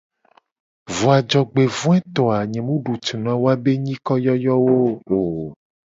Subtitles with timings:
[0.99, 4.75] Vo a jogbevoeto a nye mu du tu na woabe be nyikoyoyowo
[5.17, 5.21] o.